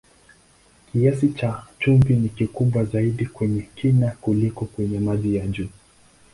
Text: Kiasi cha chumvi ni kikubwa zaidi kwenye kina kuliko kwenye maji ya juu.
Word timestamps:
Kiasi 0.91 1.29
cha 1.29 1.63
chumvi 1.79 2.15
ni 2.15 2.29
kikubwa 2.29 2.83
zaidi 2.85 3.25
kwenye 3.25 3.69
kina 3.75 4.11
kuliko 4.11 4.65
kwenye 4.65 4.99
maji 4.99 5.35
ya 5.35 5.47
juu. 5.47 5.69